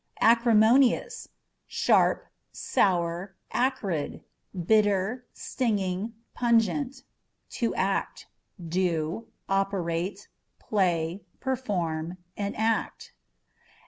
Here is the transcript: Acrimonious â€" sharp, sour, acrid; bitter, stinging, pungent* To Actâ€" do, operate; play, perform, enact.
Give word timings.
Acrimonious 0.19 1.27
â€" 1.27 1.31
sharp, 1.67 2.25
sour, 2.51 3.35
acrid; 3.51 4.23
bitter, 4.65 5.27
stinging, 5.31 6.15
pungent* 6.33 7.03
To 7.51 7.69
Actâ€" 7.73 8.25
do, 8.67 9.27
operate; 9.47 10.27
play, 10.57 11.23
perform, 11.39 12.17
enact. 12.35 13.13